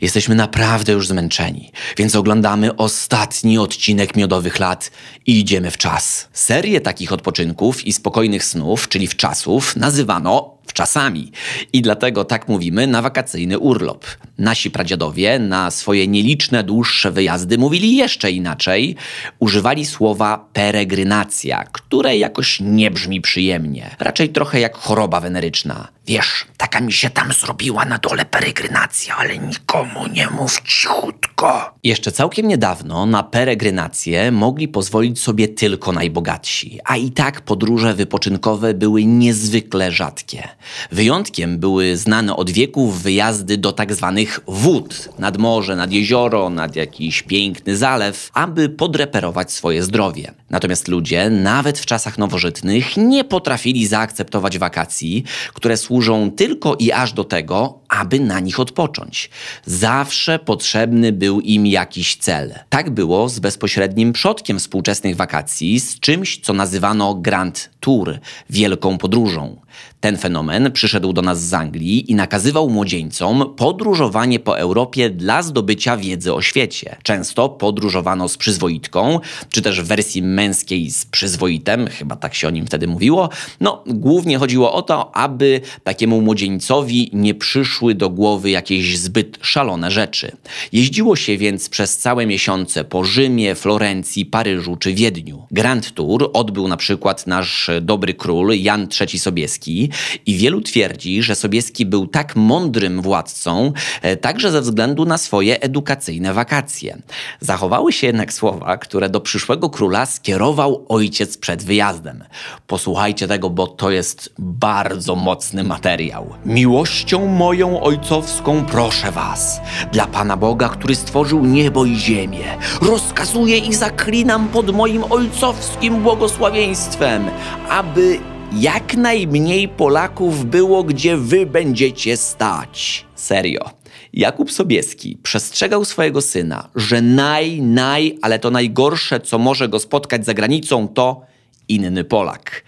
jesteśmy 0.00 0.34
naprawdę 0.34 0.92
już 0.92 1.08
zmęczeni, 1.08 1.72
więc 1.96 2.16
oglądamy 2.16 2.76
ostatni 2.76 3.58
odcinek 3.58 4.16
miodowych 4.16 4.58
lat 4.58 4.90
i 5.26 5.40
idziemy 5.40 5.70
w 5.70 5.78
czas. 5.78 6.28
Serię 6.32 6.80
takich 6.80 7.12
odpoczynków 7.12 7.86
i 7.86 7.92
spokojnych 7.92 8.44
snów, 8.44 8.88
czyli 8.88 9.06
w 9.06 9.16
czasów, 9.16 9.76
nazywano 9.76 10.53
wczasami. 10.74 11.32
I 11.72 11.82
dlatego 11.82 12.24
tak 12.24 12.48
mówimy 12.48 12.86
na 12.86 13.02
wakacyjny 13.02 13.58
urlop. 13.58 14.04
Nasi 14.38 14.70
pradziadowie 14.70 15.38
na 15.38 15.70
swoje 15.70 16.08
nieliczne 16.08 16.64
dłuższe 16.64 17.10
wyjazdy 17.10 17.58
mówili 17.58 17.96
jeszcze 17.96 18.30
inaczej. 18.30 18.96
Używali 19.38 19.86
słowa 19.86 20.48
peregrynacja, 20.52 21.64
które 21.64 22.16
jakoś 22.16 22.60
nie 22.60 22.90
brzmi 22.90 23.20
przyjemnie. 23.20 23.96
Raczej 23.98 24.28
trochę 24.28 24.60
jak 24.60 24.76
choroba 24.76 25.20
weneryczna. 25.20 25.88
Wiesz, 26.06 26.46
taka 26.56 26.80
mi 26.80 26.92
się 26.92 27.10
tam 27.10 27.32
zrobiła 27.32 27.84
na 27.84 27.98
dole 27.98 28.24
peregrynacja, 28.24 29.16
ale 29.16 29.38
nikomu 29.38 30.06
nie 30.12 30.26
mów 30.30 30.60
cichutko. 30.62 31.74
Jeszcze 31.84 32.12
całkiem 32.12 32.48
niedawno 32.48 33.06
na 33.06 33.22
peregrynację 33.22 34.32
mogli 34.32 34.68
pozwolić 34.68 35.20
sobie 35.20 35.48
tylko 35.48 35.92
najbogatsi, 35.92 36.78
a 36.84 36.96
i 36.96 37.10
tak 37.10 37.40
podróże 37.40 37.94
wypoczynkowe 37.94 38.74
były 38.74 39.04
niezwykle 39.04 39.92
rzadkie. 39.92 40.48
Wyjątkiem 40.92 41.58
były 41.58 41.96
znane 41.96 42.36
od 42.36 42.50
wieków 42.50 43.02
wyjazdy 43.02 43.58
do 43.58 43.72
tak 43.72 43.94
zwanych 43.94 44.40
wód, 44.46 45.08
nad 45.18 45.36
morze, 45.36 45.76
nad 45.76 45.92
jezioro, 45.92 46.50
nad 46.50 46.76
jakiś 46.76 47.22
piękny 47.22 47.76
zalew, 47.76 48.30
aby 48.34 48.68
podreperować 48.68 49.52
swoje 49.52 49.82
zdrowie. 49.82 50.32
Natomiast 50.50 50.88
ludzie, 50.88 51.30
nawet 51.30 51.78
w 51.78 51.86
czasach 51.86 52.18
nowożytnych, 52.18 52.96
nie 52.96 53.24
potrafili 53.24 53.86
zaakceptować 53.86 54.58
wakacji, 54.58 55.24
które 55.54 55.76
służą 55.76 56.30
tylko 56.30 56.74
i 56.74 56.92
aż 56.92 57.12
do 57.12 57.24
tego, 57.24 57.78
aby 57.88 58.20
na 58.20 58.40
nich 58.40 58.60
odpocząć. 58.60 59.30
Zawsze 59.66 60.38
potrzebny 60.38 61.12
był 61.12 61.40
im 61.40 61.66
jakiś 61.66 62.16
cel. 62.16 62.54
Tak 62.68 62.90
było 62.90 63.28
z 63.28 63.38
bezpośrednim 63.38 64.12
przodkiem 64.12 64.58
współczesnych 64.58 65.16
wakacji, 65.16 65.80
z 65.80 66.00
czymś, 66.00 66.40
co 66.40 66.52
nazywano 66.52 67.14
Grand 67.14 67.70
Tour, 67.80 68.18
wielką 68.50 68.98
podróżą. 68.98 69.56
Ten 70.04 70.16
fenomen 70.16 70.72
przyszedł 70.72 71.12
do 71.12 71.22
nas 71.22 71.42
z 71.44 71.54
Anglii 71.54 72.10
i 72.10 72.14
nakazywał 72.14 72.70
młodzieńcom 72.70 73.54
podróżowanie 73.56 74.40
po 74.40 74.58
Europie 74.58 75.10
dla 75.10 75.42
zdobycia 75.42 75.96
wiedzy 75.96 76.34
o 76.34 76.42
świecie. 76.42 76.96
Często 77.02 77.48
podróżowano 77.48 78.28
z 78.28 78.36
przyzwoitką, 78.36 79.20
czy 79.50 79.62
też 79.62 79.80
w 79.80 79.84
wersji 79.84 80.22
męskiej 80.22 80.90
z 80.90 81.06
przyzwoitem, 81.06 81.86
chyba 81.86 82.16
tak 82.16 82.34
się 82.34 82.48
o 82.48 82.50
nim 82.50 82.66
wtedy 82.66 82.86
mówiło. 82.86 83.28
No, 83.60 83.84
głównie 83.86 84.38
chodziło 84.38 84.72
o 84.72 84.82
to, 84.82 85.16
aby 85.16 85.60
takiemu 85.84 86.20
młodzieńcowi 86.20 87.10
nie 87.12 87.34
przyszły 87.34 87.94
do 87.94 88.10
głowy 88.10 88.50
jakieś 88.50 88.98
zbyt 88.98 89.38
szalone 89.42 89.90
rzeczy. 89.90 90.36
Jeździło 90.72 91.16
się 91.16 91.38
więc 91.38 91.68
przez 91.68 91.98
całe 91.98 92.26
miesiące 92.26 92.84
po 92.84 93.04
Rzymie, 93.04 93.54
Florencji, 93.54 94.26
Paryżu 94.26 94.76
czy 94.76 94.94
Wiedniu. 94.94 95.46
Grand 95.50 95.94
Tour 95.94 96.30
odbył 96.32 96.68
na 96.68 96.76
przykład 96.76 97.26
nasz 97.26 97.70
dobry 97.82 98.14
król 98.14 98.50
Jan 98.56 98.88
III 99.00 99.18
Sobieski, 99.18 99.90
i 100.26 100.36
wielu 100.36 100.60
twierdzi, 100.60 101.22
że 101.22 101.34
Sobieski 101.34 101.86
był 101.86 102.06
tak 102.06 102.36
mądrym 102.36 103.02
władcą, 103.02 103.72
e, 104.02 104.16
także 104.16 104.50
ze 104.50 104.60
względu 104.60 105.04
na 105.04 105.18
swoje 105.18 105.60
edukacyjne 105.60 106.34
wakacje. 106.34 106.98
Zachowały 107.40 107.92
się 107.92 108.06
jednak 108.06 108.32
słowa, 108.32 108.76
które 108.76 109.08
do 109.08 109.20
przyszłego 109.20 109.70
króla 109.70 110.06
skierował 110.06 110.86
ojciec 110.88 111.38
przed 111.38 111.62
wyjazdem. 111.62 112.24
Posłuchajcie 112.66 113.28
tego, 113.28 113.50
bo 113.50 113.66
to 113.66 113.90
jest 113.90 114.34
bardzo 114.38 115.16
mocny 115.16 115.64
materiał. 115.64 116.34
Miłością 116.46 117.26
moją 117.26 117.80
ojcowską 117.80 118.64
proszę 118.64 119.12
was, 119.12 119.60
dla 119.92 120.06
Pana 120.06 120.36
Boga, 120.36 120.68
który 120.68 120.94
stworzył 120.94 121.44
niebo 121.44 121.84
i 121.84 121.96
ziemię, 121.96 122.58
rozkazuję 122.80 123.58
i 123.58 123.74
zaklinam 123.74 124.48
pod 124.48 124.70
moim 124.70 125.04
ojcowskim 125.10 126.02
błogosławieństwem, 126.02 127.24
aby 127.68 128.33
jak 128.60 128.96
najmniej 128.96 129.68
Polaków 129.68 130.44
było, 130.44 130.84
gdzie 130.84 131.16
wy 131.16 131.46
będziecie 131.46 132.16
stać. 132.16 133.06
Serio. 133.14 133.70
Jakub 134.12 134.52
Sobieski 134.52 135.18
przestrzegał 135.22 135.84
swojego 135.84 136.20
syna, 136.20 136.68
że 136.74 137.02
naj, 137.02 137.62
naj, 137.62 138.18
ale 138.22 138.38
to 138.38 138.50
najgorsze, 138.50 139.20
co 139.20 139.38
może 139.38 139.68
go 139.68 139.78
spotkać 139.78 140.26
za 140.26 140.34
granicą, 140.34 140.88
to 140.88 141.20
inny 141.68 142.04
Polak. 142.04 142.64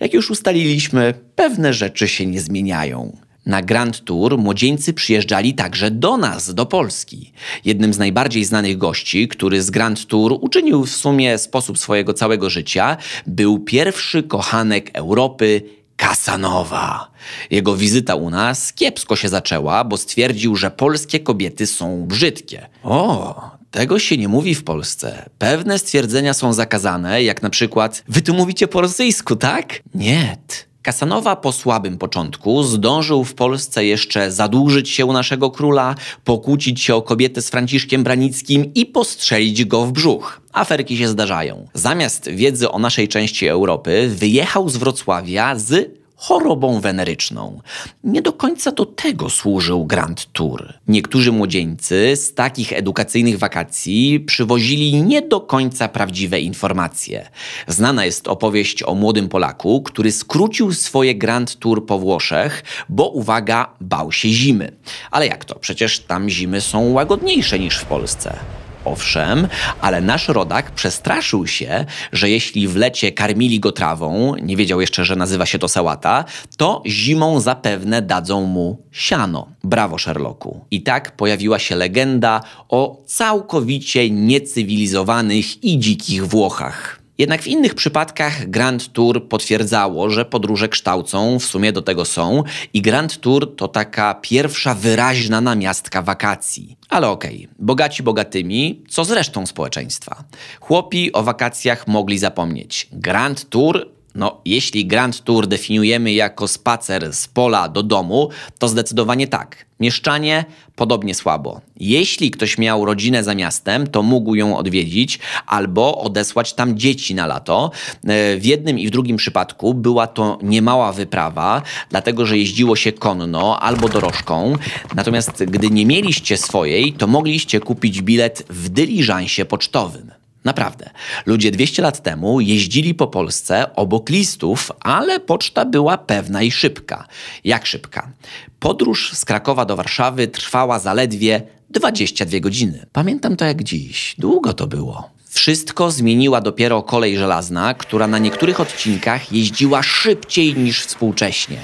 Jak 0.00 0.14
już 0.14 0.30
ustaliliśmy, 0.30 1.14
pewne 1.36 1.72
rzeczy 1.72 2.08
się 2.08 2.26
nie 2.26 2.40
zmieniają. 2.40 3.16
Na 3.46 3.62
Grand 3.62 4.04
Tour 4.04 4.38
młodzieńcy 4.38 4.92
przyjeżdżali 4.92 5.54
także 5.54 5.90
do 5.90 6.16
nas, 6.16 6.54
do 6.54 6.66
Polski. 6.66 7.32
Jednym 7.64 7.94
z 7.94 7.98
najbardziej 7.98 8.44
znanych 8.44 8.78
gości, 8.78 9.28
który 9.28 9.62
z 9.62 9.70
Grand 9.70 10.06
Tour 10.06 10.38
uczynił 10.40 10.84
w 10.84 10.90
sumie 10.90 11.38
sposób 11.38 11.78
swojego 11.78 12.14
całego 12.14 12.50
życia, 12.50 12.96
był 13.26 13.58
pierwszy 13.58 14.22
kochanek 14.22 14.90
Europy, 14.92 15.62
Kasanowa. 15.96 17.10
Jego 17.50 17.76
wizyta 17.76 18.14
u 18.14 18.30
nas 18.30 18.72
kiepsko 18.72 19.16
się 19.16 19.28
zaczęła, 19.28 19.84
bo 19.84 19.96
stwierdził, 19.96 20.56
że 20.56 20.70
polskie 20.70 21.20
kobiety 21.20 21.66
są 21.66 22.06
brzydkie. 22.06 22.68
O, 22.82 23.50
tego 23.70 23.98
się 23.98 24.16
nie 24.16 24.28
mówi 24.28 24.54
w 24.54 24.64
Polsce. 24.64 25.30
Pewne 25.38 25.78
stwierdzenia 25.78 26.34
są 26.34 26.52
zakazane, 26.52 27.22
jak 27.22 27.42
na 27.42 27.50
przykład 27.50 28.04
Wy 28.08 28.22
tu 28.22 28.34
mówicie 28.34 28.68
po 28.68 28.80
rosyjsku, 28.80 29.36
tak? 29.36 29.82
Nie. 29.94 30.36
Kasanowa 30.84 31.36
po 31.36 31.52
słabym 31.52 31.98
początku 31.98 32.62
zdążył 32.62 33.24
w 33.24 33.34
Polsce 33.34 33.84
jeszcze 33.84 34.32
zadłużyć 34.32 34.90
się 34.90 35.06
u 35.06 35.12
naszego 35.12 35.50
króla, 35.50 35.94
pokłócić 36.24 36.82
się 36.82 36.94
o 36.94 37.02
kobietę 37.02 37.42
z 37.42 37.50
Franciszkiem 37.50 38.04
Branickim 38.04 38.74
i 38.74 38.86
postrzelić 38.86 39.64
go 39.64 39.86
w 39.86 39.92
brzuch. 39.92 40.40
Aferki 40.52 40.96
się 40.96 41.08
zdarzają. 41.08 41.68
Zamiast 41.74 42.30
wiedzy 42.30 42.70
o 42.70 42.78
naszej 42.78 43.08
części 43.08 43.46
Europy, 43.46 44.08
wyjechał 44.14 44.68
z 44.68 44.76
Wrocławia 44.76 45.58
z 45.58 46.03
chorobą 46.26 46.80
weneryczną. 46.80 47.60
Nie 48.04 48.22
do 48.22 48.32
końca 48.32 48.72
do 48.72 48.86
tego 48.86 49.30
służył 49.30 49.86
Grand 49.86 50.32
Tour. 50.32 50.72
Niektórzy 50.88 51.32
młodzieńcy 51.32 52.16
z 52.16 52.34
takich 52.34 52.72
edukacyjnych 52.72 53.38
wakacji 53.38 54.20
przywozili 54.20 55.02
nie 55.02 55.22
do 55.22 55.40
końca 55.40 55.88
prawdziwe 55.88 56.40
informacje. 56.40 57.28
Znana 57.68 58.04
jest 58.04 58.28
opowieść 58.28 58.82
o 58.82 58.94
młodym 58.94 59.28
Polaku, 59.28 59.82
który 59.82 60.12
skrócił 60.12 60.72
swoje 60.72 61.14
Grand 61.14 61.58
Tour 61.58 61.86
po 61.86 61.98
Włoszech, 61.98 62.64
bo 62.88 63.08
uwaga, 63.08 63.74
bał 63.80 64.12
się 64.12 64.28
zimy. 64.28 64.72
Ale 65.10 65.26
jak 65.26 65.44
to? 65.44 65.54
Przecież 65.54 66.00
tam 66.00 66.28
zimy 66.28 66.60
są 66.60 66.92
łagodniejsze 66.92 67.58
niż 67.58 67.78
w 67.78 67.84
Polsce. 67.84 68.63
Owszem, 68.84 69.48
ale 69.80 70.00
nasz 70.00 70.28
rodak 70.28 70.70
przestraszył 70.70 71.46
się, 71.46 71.84
że 72.12 72.30
jeśli 72.30 72.68
w 72.68 72.76
lecie 72.76 73.12
karmili 73.12 73.60
go 73.60 73.72
trawą, 73.72 74.34
nie 74.42 74.56
wiedział 74.56 74.80
jeszcze, 74.80 75.04
że 75.04 75.16
nazywa 75.16 75.46
się 75.46 75.58
to 75.58 75.68
sałata, 75.68 76.24
to 76.56 76.82
zimą 76.86 77.40
zapewne 77.40 78.02
dadzą 78.02 78.44
mu 78.44 78.82
siano. 78.92 79.48
Brawo, 79.64 79.98
Sherlocku. 79.98 80.64
I 80.70 80.82
tak 80.82 81.16
pojawiła 81.16 81.58
się 81.58 81.76
legenda 81.76 82.40
o 82.68 83.02
całkowicie 83.06 84.10
niecywilizowanych 84.10 85.64
i 85.64 85.78
dzikich 85.78 86.26
Włochach. 86.26 87.03
Jednak 87.18 87.42
w 87.42 87.46
innych 87.46 87.74
przypadkach 87.74 88.50
Grand 88.50 88.92
Tour 88.92 89.28
potwierdzało, 89.28 90.10
że 90.10 90.24
podróże 90.24 90.68
kształcą, 90.68 91.38
w 91.38 91.44
sumie 91.44 91.72
do 91.72 91.82
tego 91.82 92.04
są, 92.04 92.42
i 92.72 92.82
Grand 92.82 93.20
Tour 93.20 93.56
to 93.56 93.68
taka 93.68 94.14
pierwsza 94.14 94.74
wyraźna 94.74 95.40
namiastka 95.40 96.02
wakacji. 96.02 96.76
Ale 96.88 97.08
okej, 97.08 97.36
okay, 97.44 97.54
bogaci 97.58 98.02
bogatymi, 98.02 98.82
co 98.88 99.04
z 99.04 99.10
resztą 99.10 99.46
społeczeństwa? 99.46 100.24
Chłopi 100.60 101.12
o 101.12 101.22
wakacjach 101.22 101.86
mogli 101.88 102.18
zapomnieć. 102.18 102.88
Grand 102.92 103.48
Tour 103.48 103.93
no, 104.14 104.40
jeśli 104.44 104.86
Grand 104.86 105.24
Tour 105.24 105.46
definiujemy 105.46 106.12
jako 106.12 106.48
spacer 106.48 107.12
z 107.12 107.28
pola 107.28 107.68
do 107.68 107.82
domu, 107.82 108.28
to 108.58 108.68
zdecydowanie 108.68 109.26
tak. 109.26 109.66
Mieszczanie 109.80 110.44
podobnie 110.76 111.14
słabo. 111.14 111.60
Jeśli 111.80 112.30
ktoś 112.30 112.58
miał 112.58 112.84
rodzinę 112.84 113.24
za 113.24 113.34
miastem, 113.34 113.86
to 113.86 114.02
mógł 114.02 114.34
ją 114.34 114.56
odwiedzić 114.56 115.18
albo 115.46 115.98
odesłać 115.98 116.54
tam 116.54 116.78
dzieci 116.78 117.14
na 117.14 117.26
lato. 117.26 117.70
E, 118.04 118.36
w 118.36 118.44
jednym 118.44 118.78
i 118.78 118.86
w 118.86 118.90
drugim 118.90 119.16
przypadku 119.16 119.74
była 119.74 120.06
to 120.06 120.38
niemała 120.42 120.92
wyprawa, 120.92 121.62
dlatego 121.90 122.26
że 122.26 122.38
jeździło 122.38 122.76
się 122.76 122.92
konno 122.92 123.60
albo 123.60 123.88
dorożką. 123.88 124.56
Natomiast 124.94 125.44
gdy 125.44 125.70
nie 125.70 125.86
mieliście 125.86 126.36
swojej, 126.36 126.92
to 126.92 127.06
mogliście 127.06 127.60
kupić 127.60 128.02
bilet 128.02 128.46
w 128.50 128.68
dyliżansie 128.68 129.44
pocztowym. 129.44 130.23
Naprawdę. 130.44 130.90
Ludzie 131.26 131.50
200 131.50 131.82
lat 131.82 132.02
temu 132.02 132.40
jeździli 132.40 132.94
po 132.94 133.06
Polsce 133.06 133.76
obok 133.76 134.10
listów, 134.10 134.72
ale 134.80 135.20
poczta 135.20 135.64
była 135.64 135.98
pewna 135.98 136.42
i 136.42 136.50
szybka. 136.50 137.06
Jak 137.44 137.66
szybka? 137.66 138.12
Podróż 138.58 139.12
z 139.14 139.24
Krakowa 139.24 139.64
do 139.64 139.76
Warszawy 139.76 140.28
trwała 140.28 140.78
zaledwie 140.78 141.42
22 141.70 142.40
godziny. 142.40 142.86
Pamiętam 142.92 143.36
to 143.36 143.44
jak 143.44 143.62
dziś. 143.62 144.14
Długo 144.18 144.52
to 144.52 144.66
było. 144.66 145.13
Wszystko 145.34 145.90
zmieniła 145.90 146.40
dopiero 146.40 146.82
kolej 146.82 147.18
żelazna, 147.18 147.74
która 147.74 148.06
na 148.06 148.18
niektórych 148.18 148.60
odcinkach 148.60 149.32
jeździła 149.32 149.82
szybciej 149.82 150.54
niż 150.56 150.86
współcześnie. 150.86 151.58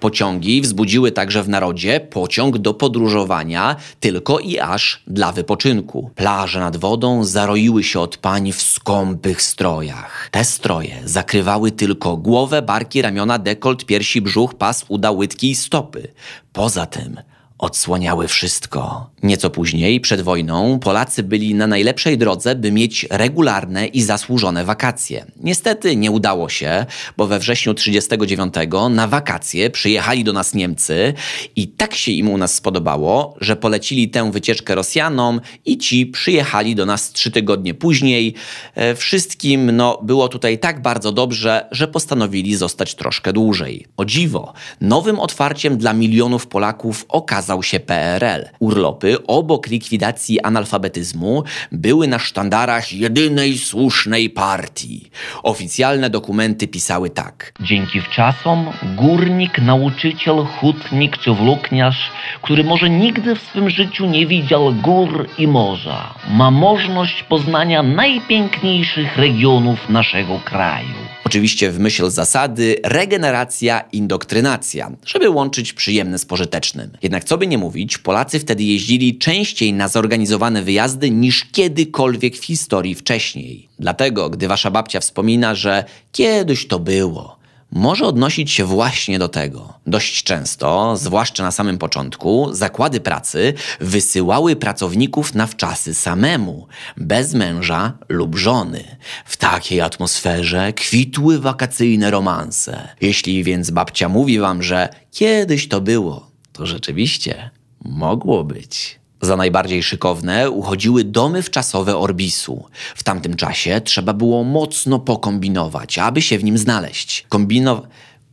Pociągi 0.00 0.60
wzbudziły 0.60 1.12
także 1.12 1.42
w 1.42 1.48
narodzie 1.48 2.00
pociąg 2.00 2.58
do 2.58 2.74
podróżowania 2.74 3.76
tylko 4.00 4.38
i 4.38 4.58
aż 4.58 5.02
dla 5.06 5.32
wypoczynku. 5.32 6.10
Plaże 6.14 6.60
nad 6.60 6.76
wodą 6.76 7.24
zaroiły 7.24 7.84
się 7.84 8.00
od 8.00 8.16
pań 8.16 8.52
w 8.52 8.62
skąpych 8.62 9.42
strojach. 9.42 10.28
Te 10.30 10.44
stroje 10.44 11.02
zakrywały 11.04 11.70
tylko 11.70 12.16
głowę, 12.16 12.62
barki, 12.62 13.02
ramiona, 13.02 13.38
dekolt, 13.38 13.84
piersi, 13.84 14.20
brzuch, 14.20 14.54
pas, 14.54 14.84
uda, 14.88 15.10
łydki 15.10 15.50
i 15.50 15.54
stopy. 15.54 16.08
Poza 16.52 16.86
tym 16.86 17.16
odsłaniały 17.58 18.28
wszystko. 18.28 19.10
Nieco 19.22 19.50
później, 19.50 20.00
przed 20.00 20.20
wojną, 20.20 20.78
Polacy 20.78 21.22
byli 21.22 21.54
na 21.54 21.66
najlepszej 21.66 22.18
drodze, 22.18 22.54
by 22.54 22.72
mieć 22.72 23.06
regularne 23.10 23.86
i 23.86 24.02
zasłużone 24.02 24.64
wakacje. 24.64 25.26
Niestety 25.36 25.96
nie 25.96 26.10
udało 26.10 26.48
się, 26.48 26.86
bo 27.16 27.26
we 27.26 27.38
wrześniu 27.38 27.74
39 27.74 28.54
na 28.90 29.06
wakacje 29.06 29.70
przyjechali 29.70 30.24
do 30.24 30.32
nas 30.32 30.54
Niemcy 30.54 31.14
i 31.56 31.68
tak 31.68 31.94
się 31.94 32.12
im 32.12 32.30
u 32.30 32.38
nas 32.38 32.54
spodobało, 32.54 33.34
że 33.40 33.56
polecili 33.56 34.08
tę 34.08 34.32
wycieczkę 34.32 34.74
Rosjanom 34.74 35.40
i 35.64 35.78
ci 35.78 36.06
przyjechali 36.06 36.74
do 36.74 36.86
nas 36.86 37.12
trzy 37.12 37.30
tygodnie 37.30 37.74
później. 37.74 38.34
E, 38.74 38.94
Wszystkim 38.94 39.76
no, 39.76 39.98
było 40.02 40.28
tutaj 40.28 40.58
tak 40.58 40.82
bardzo 40.82 41.12
dobrze, 41.12 41.68
że 41.70 41.88
postanowili 41.88 42.56
zostać 42.56 42.94
troszkę 42.94 43.32
dłużej. 43.32 43.86
O 43.96 44.04
dziwo, 44.04 44.52
nowym 44.80 45.20
otwarciem 45.20 45.78
dla 45.78 45.92
milionów 45.92 46.46
Polaków 46.46 47.04
okazał 47.08 47.47
się 47.62 47.80
PRL. 47.80 48.48
Urlopy 48.58 49.26
obok 49.26 49.66
likwidacji 49.66 50.40
analfabetyzmu 50.40 51.44
były 51.72 52.08
na 52.08 52.18
sztandarach 52.18 52.92
jedynej 52.92 53.58
słusznej 53.58 54.30
partii. 54.30 55.10
Oficjalne 55.42 56.10
dokumenty 56.10 56.68
pisały 56.68 57.10
tak. 57.10 57.52
Dzięki 57.60 58.00
wczasom 58.00 58.66
górnik, 58.96 59.58
nauczyciel, 59.58 60.36
hutnik 60.60 61.18
czy 61.18 61.30
włókniarz, 61.30 62.10
który 62.42 62.64
może 62.64 62.90
nigdy 62.90 63.34
w 63.34 63.42
swym 63.42 63.70
życiu 63.70 64.06
nie 64.06 64.26
widział 64.26 64.74
gór 64.74 65.28
i 65.38 65.46
morza, 65.46 66.14
ma 66.30 66.50
możliwość 66.50 67.22
poznania 67.22 67.82
najpiękniejszych 67.82 69.16
regionów 69.16 69.88
naszego 69.88 70.40
kraju. 70.44 71.17
Oczywiście 71.28 71.70
w 71.70 71.78
myśl 71.78 72.10
zasady 72.10 72.76
regeneracja, 72.82 73.80
indoktrynacja, 73.92 74.90
żeby 75.06 75.30
łączyć 75.30 75.72
przyjemne 75.72 76.18
z 76.18 76.24
pożytecznym. 76.24 76.90
Jednak 77.02 77.24
co 77.24 77.38
by 77.38 77.46
nie 77.46 77.58
mówić, 77.58 77.98
Polacy 77.98 78.38
wtedy 78.38 78.62
jeździli 78.62 79.18
częściej 79.18 79.72
na 79.72 79.88
zorganizowane 79.88 80.62
wyjazdy 80.62 81.10
niż 81.10 81.44
kiedykolwiek 81.44 82.36
w 82.36 82.44
historii 82.44 82.94
wcześniej. 82.94 83.68
Dlatego, 83.78 84.30
gdy 84.30 84.48
wasza 84.48 84.70
babcia 84.70 85.00
wspomina, 85.00 85.54
że 85.54 85.84
kiedyś 86.12 86.66
to 86.66 86.78
było, 86.78 87.37
może 87.72 88.06
odnosić 88.06 88.50
się 88.50 88.64
właśnie 88.64 89.18
do 89.18 89.28
tego. 89.28 89.74
Dość 89.86 90.22
często, 90.22 90.96
zwłaszcza 90.96 91.42
na 91.42 91.50
samym 91.50 91.78
początku, 91.78 92.48
zakłady 92.52 93.00
pracy 93.00 93.54
wysyłały 93.80 94.56
pracowników 94.56 95.34
na 95.34 95.46
wczasy 95.46 95.94
samemu, 95.94 96.66
bez 96.96 97.34
męża 97.34 97.98
lub 98.08 98.36
żony. 98.36 98.96
W 99.24 99.36
takiej 99.36 99.80
atmosferze 99.80 100.72
kwitły 100.72 101.38
wakacyjne 101.38 102.10
romanse. 102.10 102.88
Jeśli 103.00 103.44
więc 103.44 103.70
babcia 103.70 104.08
mówi 104.08 104.38
wam, 104.38 104.62
że 104.62 104.88
kiedyś 105.10 105.68
to 105.68 105.80
było, 105.80 106.30
to 106.52 106.66
rzeczywiście 106.66 107.50
mogło 107.84 108.44
być. 108.44 108.98
Za 109.20 109.36
najbardziej 109.36 109.82
szykowne 109.82 110.50
uchodziły 110.50 111.04
domy 111.04 111.42
wczasowe 111.42 111.96
Orbisu. 111.96 112.64
W 112.96 113.02
tamtym 113.02 113.36
czasie 113.36 113.80
trzeba 113.80 114.12
było 114.12 114.44
mocno 114.44 114.98
pokombinować, 114.98 115.98
aby 115.98 116.22
się 116.22 116.38
w 116.38 116.44
nim 116.44 116.58
znaleźć. 116.58 117.26
Kombino... 117.28 117.82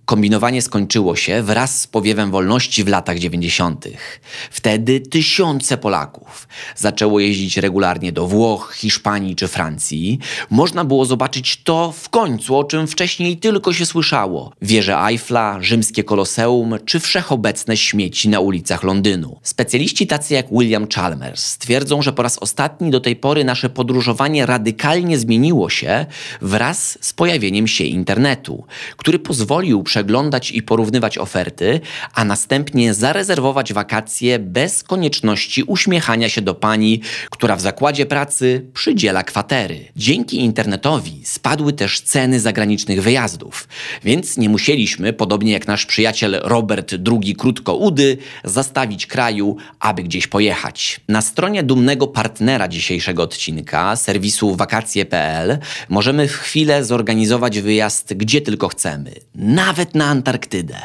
Kombinowanie 0.06 0.62
skończyło 0.62 1.16
się 1.16 1.44
wraz 1.44 1.82
z 1.82 1.88
powiewem 1.88 2.32
wolności 2.32 2.84
w 2.84 2.88
latach 2.88 3.20
90. 3.20 3.88
Wtedy 4.52 5.00
tysiące 5.00 5.78
Polaków 5.78 6.48
zaczęło 6.76 7.20
jeździć 7.20 7.58
regularnie 7.58 8.12
do 8.12 8.28
Włoch, 8.28 8.74
Hiszpanii 8.78 9.36
czy 9.36 9.48
Francji. 9.48 10.20
Można 10.50 10.86
było 10.86 11.06
zobaczyć 11.06 11.64
to 11.64 11.92
w 11.92 12.10
końcu, 12.10 12.58
o 12.58 12.64
czym 12.64 12.88
wcześniej 12.88 13.38
tylko 13.38 13.74
się 13.74 13.86
słyszało. 13.86 14.52
Wieże 14.62 14.98
Eiffla, 14.98 15.58
rzymskie 15.62 16.04
koloseum 16.04 16.76
czy 16.86 17.00
wszechobecne 17.00 17.78
śmieci 17.78 18.30
na 18.30 18.40
ulicach 18.40 18.84
Londynu. 18.84 19.40
Specjaliści 19.44 20.08
tacy 20.08 20.34
jak 20.34 20.46
William 20.52 20.88
Chalmers 20.96 21.58
twierdzą, 21.58 22.02
że 22.02 22.14
po 22.14 22.24
raz 22.24 22.38
ostatni 22.38 22.92
do 22.92 23.00
tej 23.00 23.16
pory 23.16 23.44
nasze 23.44 23.70
podróżowanie 23.70 24.46
radykalnie 24.46 25.18
zmieniło 25.18 25.70
się 25.70 26.06
wraz 26.42 26.98
z 27.02 27.14
pojawieniem 27.14 27.68
się 27.68 27.84
internetu, 27.84 28.66
który 28.98 29.20
pozwolił 29.20 29.84
przeglądać 29.96 30.52
i 30.52 30.64
porównywać 30.64 31.18
oferty, 31.18 31.82
a 32.14 32.26
następnie 32.26 32.94
zarezerwować 32.94 33.74
wakacje 33.74 34.40
bez 34.40 34.84
konieczności 34.84 35.64
uśmiechania 35.64 36.30
się 36.30 36.42
do 36.42 36.56
pani, 36.56 37.02
która 37.30 37.56
w 37.56 37.62
zakładzie 37.62 38.06
pracy 38.06 38.66
przydziela 38.74 39.24
kwatery. 39.24 39.86
Dzięki 39.96 40.38
internetowi 40.38 41.22
spadły 41.26 41.74
też 41.74 42.02
ceny 42.02 42.40
zagranicznych 42.40 43.04
wyjazdów, 43.04 43.68
więc 44.04 44.38
nie 44.38 44.50
musieliśmy, 44.50 45.14
podobnie 45.14 45.52
jak 45.52 45.68
nasz 45.68 45.86
przyjaciel 45.86 46.40
Robert 46.44 46.96
II 47.12 47.36
Krótkoudy, 47.36 48.18
zastawić 48.44 49.08
kraju, 49.08 49.58
aby 49.80 50.04
gdzieś 50.04 50.28
pojechać. 50.28 51.00
Na 51.08 51.22
stronie 51.22 51.64
dumnego 51.64 52.08
partnera 52.08 52.68
dzisiejszego 52.68 53.24
odcinka, 53.24 53.96
serwisu 53.96 54.56
wakacje.pl, 54.56 55.58
możemy 55.90 56.28
w 56.28 56.38
chwilę 56.38 56.86
zorganizować 56.86 57.60
wyjazd 57.60 58.14
gdzie 58.14 58.42
tylko 58.42 58.68
chcemy, 58.68 59.12
nawet 59.36 59.85
na 59.94 60.06
Antarktydę. 60.06 60.78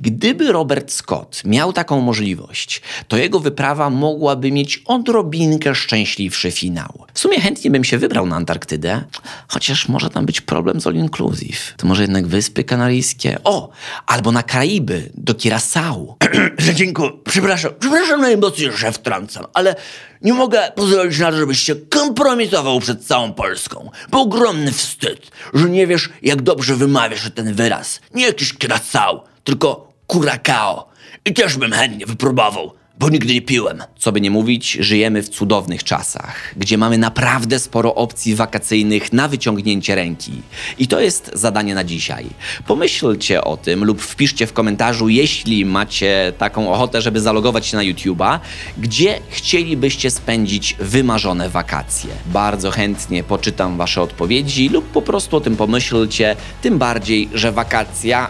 Gdyby 0.00 0.52
Robert 0.52 0.92
Scott 0.92 1.42
miał 1.44 1.72
taką 1.72 2.00
możliwość, 2.00 2.82
to 3.08 3.16
jego 3.16 3.40
wyprawa 3.40 3.90
mogłaby 3.90 4.52
mieć 4.52 4.82
odrobinkę 4.86 5.74
szczęśliwszy 5.74 6.50
finał. 6.50 7.06
W 7.14 7.18
sumie 7.18 7.40
chętnie 7.40 7.70
bym 7.70 7.84
się 7.84 7.98
wybrał 7.98 8.26
na 8.26 8.36
Antarktydę, 8.36 9.04
chociaż 9.48 9.88
może 9.88 10.10
tam 10.10 10.26
być 10.26 10.40
problem 10.40 10.80
z 10.80 10.86
all 10.86 10.94
inclusive. 10.94 11.74
To 11.76 11.86
może 11.86 12.02
jednak 12.02 12.26
Wyspy 12.26 12.64
Kanaryjskie. 12.64 13.38
O, 13.44 13.70
albo 14.06 14.32
na 14.32 14.42
Karaiby, 14.42 15.10
do 15.14 15.34
Curacao. 15.34 16.16
Zedzinku, 16.58 17.02
przepraszam, 17.24 17.72
przepraszam 17.80 18.20
najmocniej, 18.20 18.70
że 18.76 18.92
wtrącam, 18.92 19.44
ale 19.54 19.76
nie 20.22 20.32
mogę 20.32 20.72
pozwolić 20.74 21.18
na 21.18 21.30
to, 21.30 21.36
żebyś 21.36 21.62
się 21.62 21.74
kompromitował 21.76 22.80
przed 22.80 23.06
całą 23.06 23.32
Polską. 23.32 23.90
Bo 24.10 24.20
ogromny 24.20 24.72
wstyd, 24.72 25.30
że 25.54 25.70
nie 25.70 25.86
wiesz, 25.86 26.08
jak 26.22 26.42
dobrze 26.42 26.76
wymawiasz 26.76 27.30
ten 27.34 27.54
wyraz. 27.54 28.00
Nie 28.14 28.32
jakiś 28.40 28.58
Curacao, 28.58 29.24
tylko 29.44 29.92
Curacao. 30.06 30.90
I 31.24 31.34
też 31.34 31.56
bym 31.56 31.72
chętnie 31.72 32.06
wypróbował, 32.06 32.72
bo 33.00 33.08
nigdy 33.08 33.34
nie 33.34 33.42
piłem. 33.42 33.82
Co 33.98 34.12
by 34.12 34.20
nie 34.20 34.30
mówić, 34.30 34.72
żyjemy 34.80 35.22
w 35.22 35.28
cudownych 35.28 35.84
czasach, 35.84 36.54
gdzie 36.56 36.78
mamy 36.78 36.98
naprawdę 36.98 37.58
sporo 37.58 37.94
opcji 37.94 38.34
wakacyjnych 38.34 39.12
na 39.12 39.28
wyciągnięcie 39.28 39.94
ręki. 39.94 40.32
I 40.78 40.88
to 40.88 41.00
jest 41.00 41.30
zadanie 41.34 41.74
na 41.74 41.84
dzisiaj. 41.84 42.26
Pomyślcie 42.66 43.44
o 43.44 43.56
tym 43.56 43.84
lub 43.84 44.02
wpiszcie 44.02 44.46
w 44.46 44.52
komentarzu, 44.52 45.08
jeśli 45.08 45.64
macie 45.64 46.32
taką 46.38 46.72
ochotę, 46.72 47.00
żeby 47.02 47.20
zalogować 47.20 47.66
się 47.66 47.76
na 47.76 47.82
YouTube'a, 47.82 48.38
gdzie 48.78 49.20
chcielibyście 49.30 50.10
spędzić 50.10 50.76
wymarzone 50.78 51.48
wakacje. 51.48 52.10
Bardzo 52.26 52.70
chętnie 52.70 53.24
poczytam 53.24 53.76
Wasze 53.76 54.02
odpowiedzi 54.02 54.68
lub 54.68 54.86
po 54.92 55.02
prostu 55.02 55.36
o 55.36 55.40
tym 55.40 55.56
pomyślcie, 55.56 56.36
tym 56.62 56.78
bardziej, 56.78 57.28
że 57.34 57.52
wakacja 57.52 58.28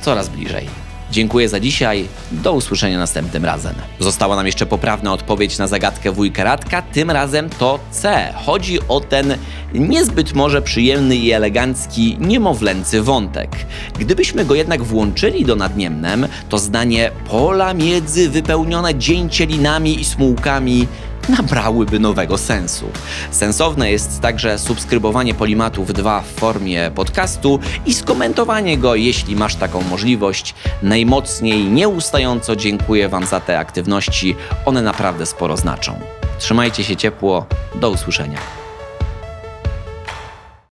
coraz 0.00 0.28
bliżej. 0.28 0.85
Dziękuję 1.10 1.48
za 1.48 1.60
dzisiaj. 1.60 2.08
Do 2.32 2.52
usłyszenia 2.52 2.98
następnym 2.98 3.44
razem. 3.44 3.74
Została 3.98 4.36
nam 4.36 4.46
jeszcze 4.46 4.66
poprawna 4.66 5.12
odpowiedź 5.12 5.58
na 5.58 5.66
zagadkę 5.66 6.12
wujka 6.12 6.44
Radka. 6.44 6.82
Tym 6.82 7.10
razem 7.10 7.50
to 7.50 7.78
C. 7.90 8.32
Chodzi 8.46 8.78
o 8.88 9.00
ten 9.00 9.36
niezbyt 9.74 10.34
może 10.34 10.62
przyjemny 10.62 11.16
i 11.16 11.32
elegancki 11.32 12.16
niemowlęcy 12.20 13.02
wątek. 13.02 13.50
Gdybyśmy 13.98 14.44
go 14.44 14.54
jednak 14.54 14.82
włączyli 14.82 15.44
do 15.44 15.56
nadniemnem, 15.56 16.28
to 16.48 16.58
zdanie 16.58 17.10
pola 17.30 17.74
miedzy 17.74 18.30
wypełnione 18.30 18.94
dzięcielinami 18.94 20.00
i 20.00 20.04
smułkami 20.04 20.86
nabrałyby 21.28 21.98
nowego 21.98 22.38
sensu. 22.38 22.90
Sensowne 23.30 23.90
jest 23.90 24.20
także 24.20 24.58
subskrybowanie 24.58 25.34
Polimatów 25.34 25.92
2 25.92 26.20
w 26.20 26.26
formie 26.26 26.90
podcastu 26.94 27.58
i 27.86 27.94
skomentowanie 27.94 28.78
go, 28.78 28.94
jeśli 28.94 29.36
masz 29.36 29.56
taką 29.56 29.82
możliwość. 29.82 30.54
Najmocniej, 30.82 31.64
nieustająco 31.64 32.56
dziękuję 32.56 33.08
Wam 33.08 33.26
za 33.26 33.40
te 33.40 33.58
aktywności, 33.58 34.36
one 34.64 34.82
naprawdę 34.82 35.26
sporo 35.26 35.56
znaczą. 35.56 36.00
Trzymajcie 36.38 36.84
się 36.84 36.96
ciepło, 36.96 37.46
do 37.74 37.90
usłyszenia. 37.90 38.65